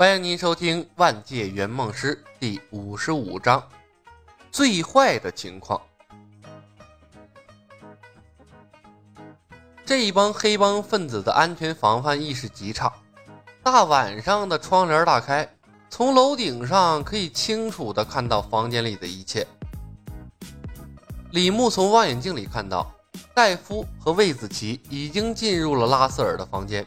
[0.00, 3.62] 欢迎您收听《万界圆梦师》第五十五章：
[4.50, 5.78] 最坏的情况。
[9.84, 12.90] 这一帮黑帮分子的安全防范意识极差。
[13.62, 15.46] 大晚上的，窗帘大开，
[15.90, 19.46] 从楼顶上可以清楚的看到房间里的一切。
[21.32, 22.90] 李牧从望远镜里看到，
[23.34, 26.86] 戴夫和魏子琪已经进入了拉塞尔的房间。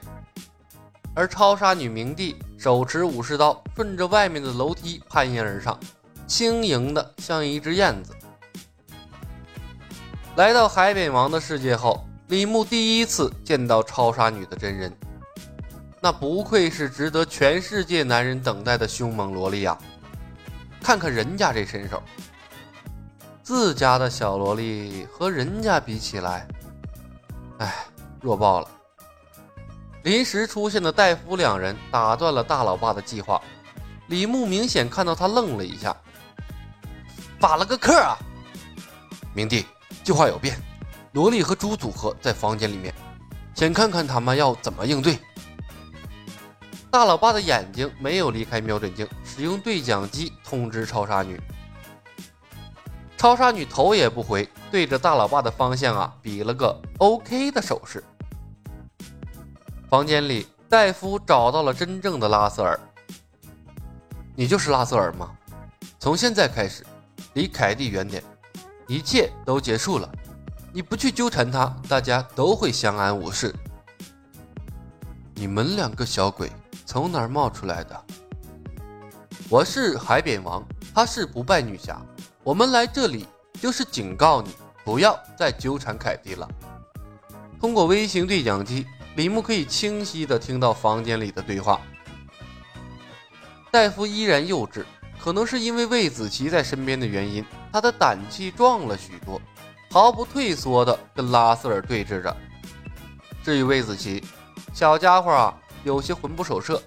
[1.15, 5.79] 而超杀女明帝手持武士刀，顺着外面的楼梯攀岩而上，
[6.25, 8.15] 轻盈的像一只燕子。
[10.35, 14.91] 来到海扁王的世界后，李牧第一次见到超杀女的真人，
[16.01, 19.77] 那不愧是值得全世界男人等待的凶猛萝莉啊！
[20.81, 22.01] 看看人家这身手，
[23.43, 26.47] 自家的小萝莉和人家比起来，
[27.59, 27.85] 哎，
[28.19, 28.67] 弱爆了。
[30.03, 33.41] 临时出现的戴夫两人打断了大老爸的计划。
[34.07, 35.95] 李牧明显看到他愣了一下，
[37.39, 38.17] 法了个克啊！
[39.33, 39.65] 明帝，
[40.03, 40.59] 计划有变，
[41.13, 42.93] 萝莉和猪组合在房间里面，
[43.55, 45.17] 先看看他们要怎么应对。
[46.91, 51.41] 大老爸的眼睛没有离开瞄准镜，使用对讲机通知超杀女。
[53.17, 58.03] 超杀女头也不回，对着大老爸的方向啊比了个 OK 的手势。
[59.93, 62.79] 房间里，戴夫找到了真正的拉塞尔。
[64.35, 65.29] 你就是拉塞尔吗？
[65.99, 66.83] 从现在开始，
[67.33, 68.23] 离凯蒂远点，
[68.87, 70.11] 一切都结束了。
[70.71, 73.53] 你不去纠缠他，大家都会相安无事。
[75.35, 76.51] 你们两个小鬼
[76.87, 78.05] 从哪儿冒出来的？
[79.47, 82.01] 我是海扁王，她是不败女侠。
[82.43, 83.27] 我们来这里
[83.61, 86.49] 就是警告你，不要再纠缠凯蒂了。
[87.59, 88.87] 通过微型对讲机。
[89.15, 91.79] 李牧可以清晰地听到房间里的对话。
[93.71, 94.83] 戴夫依然幼稚，
[95.19, 99.41] 可能是因为魏子琪在身边的原因，他的胆气壮了许多，
[99.91, 102.35] 毫不退缩地跟拉塞尔对峙着。
[103.43, 104.23] 至于魏子琪，
[104.73, 106.81] 小家伙啊，有些魂不守舍，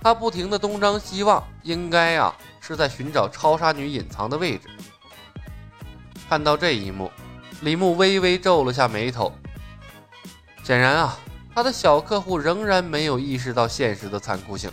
[0.00, 4.68] 他不停地东张西望，应该啊是在寻找超杀女隐藏的位置。
[6.28, 7.10] 看到这一幕，
[7.62, 9.32] 李牧微微皱了下眉头，
[10.62, 11.18] 显然啊。
[11.54, 14.68] 他的小客户仍然没有意识到现实的残酷性。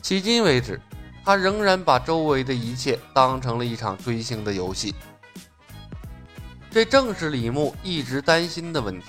[0.00, 0.80] 迄今为止，
[1.24, 4.94] 他仍然把周围的一切当成了一场追星的游戏。
[6.70, 9.06] 这正是李牧一直担心的问题。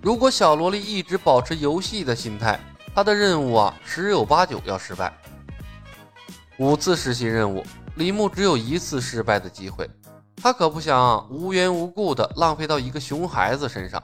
[0.00, 2.58] 如果小萝莉一直保持游戏的心态，
[2.94, 5.12] 他的任务啊十有八九要失败。
[6.58, 7.62] 五次实习任务，
[7.96, 9.90] 李牧只有一次失败的机会，
[10.36, 14.02] 他可不想无缘无故的浪费到一个熊孩子身上。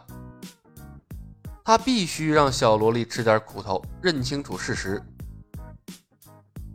[1.65, 5.01] 他必须让小萝莉吃点苦头，认清楚事实。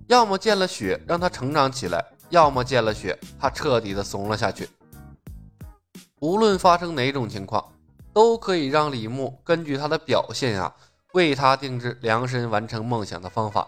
[0.07, 4.69] 要么见了血让他成长起来，要么见了血他彻底的怂了下去。
[6.19, 7.73] 无论发生哪种情况，
[8.13, 10.73] 都可以让李牧根据他的表现啊，
[11.13, 13.67] 为他定制量身完成梦想的方法。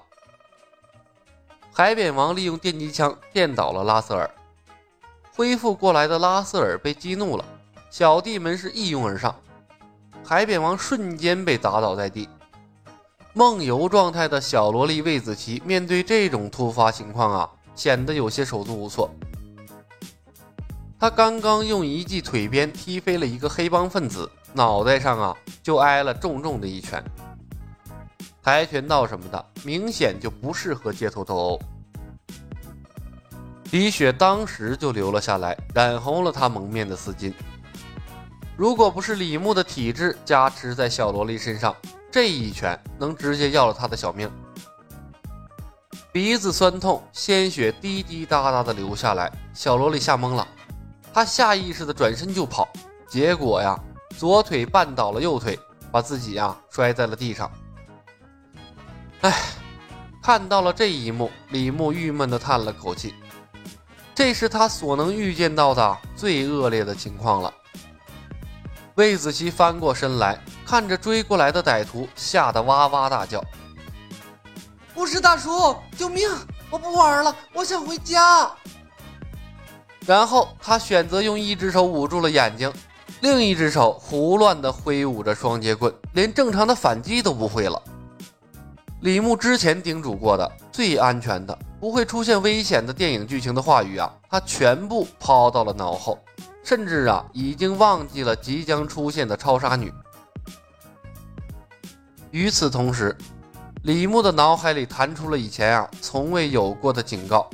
[1.74, 4.30] 海扁王利用电击枪电倒了拉塞尔，
[5.36, 7.44] 恢复过来的拉塞尔被激怒了，
[7.90, 9.36] 小弟们是一拥而上。
[10.30, 12.30] 海扁王瞬间被打倒在地，
[13.34, 19.10] 梦游状态的小萝莉魏子琪面对这种突发情况啊，显得有些手足无措。
[21.00, 27.04] 他刚刚用一记腿鞭踢飞了一个黑帮分子，脑袋上啊就挨了重重的一拳。
[28.44, 31.60] 跆拳道什么的，明显就不适合街头斗殴。
[33.72, 37.34] 李雪当时就流了下来，染红了他蒙面的丝巾。
[38.60, 41.74] 如果不是李牧的体质加持在小萝莉身上，
[42.12, 44.30] 这一拳能直接要了他的小命。
[46.12, 50.46] 鼻子酸痛，鲜血滴滴答答的流下来，小萝莉吓懵了，
[51.14, 52.68] 她下意识的转身就跑，
[53.08, 53.80] 结果呀，
[54.18, 55.58] 左腿绊倒了右腿，
[55.90, 57.50] 把自己呀摔在了地上。
[59.22, 59.34] 哎，
[60.22, 63.16] 看到了这一幕，李牧郁闷的叹了口气，
[64.14, 67.54] 这是他所能预见到的最恶劣的情况了。
[69.00, 73.42] 魏子琪翻过身来，看着追过来的歹徒，吓得哇哇大叫
[74.94, 76.30] ：“不是大叔，救命！
[76.70, 78.52] 我不玩了，我想回家。”
[80.06, 82.70] 然后他选择用一只手捂住了眼睛，
[83.22, 87.82] 另一只手胡乱地挥舞着双截棍，连正常的反击都不会了。
[89.00, 96.20] 李牧之前叮嘱过的最安全的、不会出现危险的电影剧情的话语啊，他全部抛到了脑后。
[96.64, 99.92] 甚至啊，已经忘记了即将出现的超杀女。
[102.32, 103.16] 与此同时，
[103.84, 107.50] 李牧的脑海里弹出了以前啊从未有过的警告：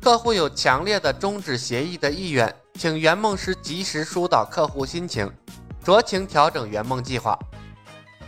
[0.00, 5.28] 客户有强烈的终止协议的意愿，请圆梦师及时疏导客户心情，
[5.84, 7.36] 酌情调整圆梦计划。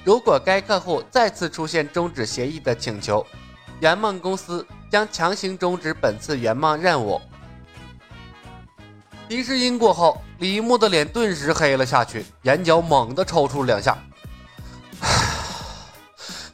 [0.05, 3.25] 如果该客户再次出现终止协议的请求，
[3.81, 7.21] 圆梦公司将强行终止本次圆梦任务。
[9.29, 13.99] 提示音过后，李牧的脸顿时黑了下去，眼角猛地抽搐两下。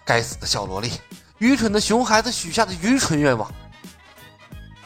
[0.04, 0.90] 该死的小萝莉，
[1.38, 3.48] 愚蠢的熊孩子许下的愚蠢愿望。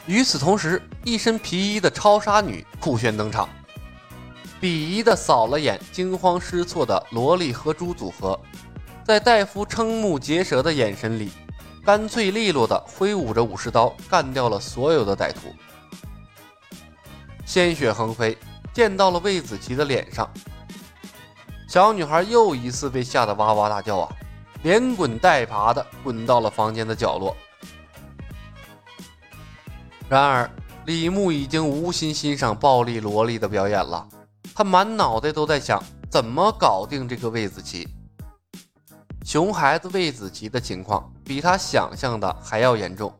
[0.05, 3.49] 与此同时，一身皮衣的超杀女酷炫登场，
[4.61, 8.39] 鄙夷的扫了眼惊慌失措的萝莉和猪组合，
[9.03, 11.31] 在戴夫瞠目结舌的眼神里，
[11.83, 15.51] 干脆利落的挥舞着武士刀，干掉了所有的歹徒。
[17.49, 18.37] 鲜血横飞，
[18.75, 20.31] 溅到了魏子琪的脸上。
[21.67, 24.09] 小女孩又一次被吓得哇哇大叫啊！
[24.61, 27.35] 连滚带爬的滚到了房间的角落。
[30.07, 30.47] 然而，
[30.85, 34.07] 李牧已经无心欣赏暴力萝莉的表演了，
[34.53, 37.87] 他满脑袋都在想怎么搞定这个魏子琪。
[39.25, 43.11] 熊孩子魏子琪的情况比他想象的还要严重，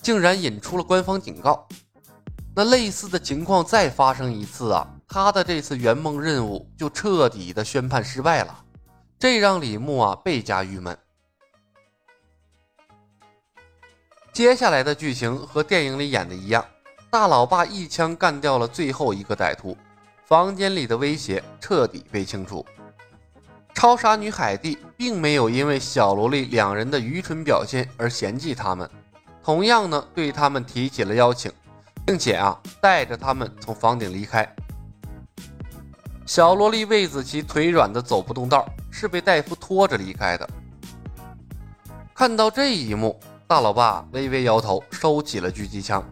[0.00, 1.68] 竟然引出了官方警告。
[2.56, 8.64] 那类似的情况再发生一次啊，他的这次圆梦任务就彻底的宣判失败了。
[9.18, 10.96] 这让李牧啊倍加郁闷。
[14.32, 16.64] 接下来的剧情和电影里演的一样，
[17.10, 19.76] 大老爸一枪干掉了最后一个歹徒，
[20.24, 22.64] 房间里的威胁彻底被清除。
[23.74, 28.88] 超杀女海蒂并没有因为小萝莉两人的愚蠢表现而嫌弃他们，
[29.42, 31.50] 同样呢对他们提起了邀请，
[32.06, 34.48] 并且啊带着他们从房顶离开。
[36.26, 40.48] 小萝莉魏子琪腿软的走不动道，是被戴夫拖着离开的。
[42.14, 46.02] 看到这一幕，大老爸微微摇头，收起了狙击枪。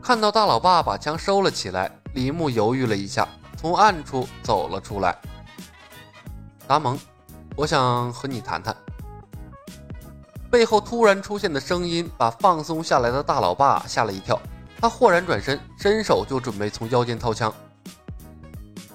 [0.00, 5.16] 看到大老爸把枪收了起来，李牧犹豫了一下，从暗处走了出来。
[6.66, 6.98] 达蒙，
[7.56, 8.74] 我想和你谈谈。
[10.52, 14.38] 背后突然出现的声音把放松下来的大老爸吓了一跳，
[14.78, 17.50] 他豁然转身，伸手就准备从腰间掏枪。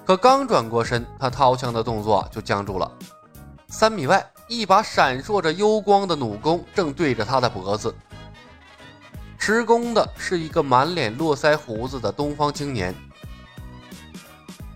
[0.06, 2.88] 可刚转过身，他掏枪的动作就僵住了。
[3.66, 7.92] 三米外，一把闪烁着幽光的弩弓正对着他的脖子。
[9.36, 12.94] 持弓的是一个满脸络腮胡子的东方青年。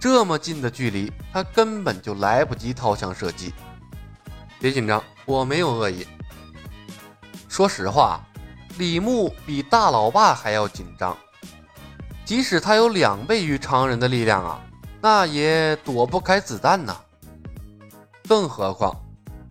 [0.00, 3.54] 这么近的距离，他根本就来不及掏枪射击。
[4.58, 6.04] 别紧张，我没有恶意。
[7.62, 8.20] 说实话，
[8.76, 11.16] 李牧比大老爸还要紧张。
[12.24, 14.60] 即使他有两倍于常人的力量啊！
[15.00, 16.96] 那也躲不开子弹呐。
[18.26, 18.92] 更何况，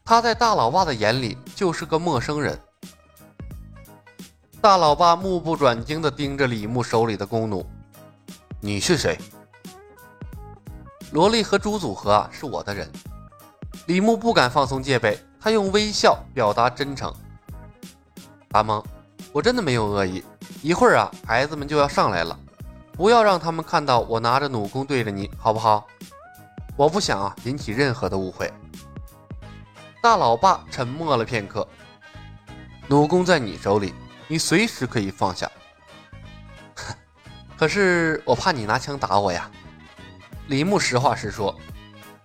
[0.03, 2.59] 他在大老爸的眼里就是个陌生人。
[4.59, 7.65] 大老爸目不转睛地盯着李牧手里的弓弩
[8.59, 9.17] ：“你是谁？”
[11.13, 12.91] 萝莉和猪组合啊，是我的人。
[13.85, 17.09] 李牧不敢放松戒备，他用微笑表达真诚
[18.51, 18.83] ：“阿蒙，
[19.31, 20.23] 我真的没有恶意。
[20.61, 22.37] 一会儿啊，孩子们就要上来了。”
[22.93, 25.87] 不要让他们看到我拿着弩弓对着你，好不好？
[26.75, 28.51] 我不想啊引起任何的误会。
[30.03, 31.67] 大老爸沉默了片刻，
[32.87, 33.93] 弩弓在你手里，
[34.27, 35.49] 你随时可以放下。
[37.57, 39.49] 可是我怕你拿枪打我呀。
[40.47, 41.55] 李牧实话实说，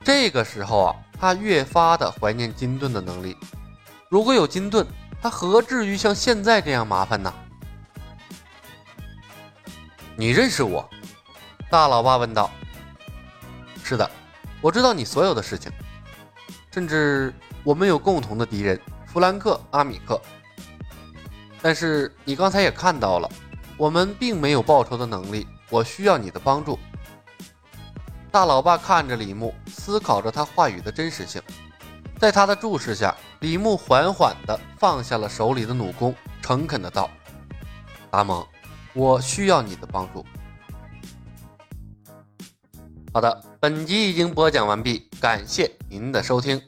[0.04, 3.34] 这个时候啊，他越发的怀念金盾的能力。
[4.10, 4.86] 如果有金盾，
[5.20, 7.32] 他何至于像现在这样麻烦呢？
[10.16, 10.88] 你认识我？
[11.70, 12.50] 大老爸问道。
[13.82, 14.10] 是的，
[14.60, 15.70] 我知道你所有的事情，
[16.72, 20.20] 甚至我们有共同的敌人弗兰克·阿米克。
[21.60, 23.28] 但是你刚才也看到了，
[23.76, 25.46] 我们并没有报仇的能力。
[25.68, 26.78] 我需要你的帮助。
[28.30, 31.42] 大老爸看着李牧，思考着他话语的真实性。
[32.18, 37.10] 在他的注视下，李牧缓缓地放下了手里的弩弓，诚恳地道
[38.10, 38.46] ：“阿蒙。”
[38.94, 40.24] 我需要你的帮助。
[43.12, 46.58] 好的，本集已经播讲完毕，感谢您的收听。